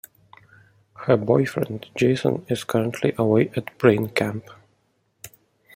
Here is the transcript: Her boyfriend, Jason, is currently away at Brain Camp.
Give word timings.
Her 0.95 1.15
boyfriend, 1.15 1.91
Jason, 1.95 2.43
is 2.49 2.63
currently 2.63 3.13
away 3.19 3.51
at 3.55 3.77
Brain 3.77 4.09
Camp. 4.09 4.43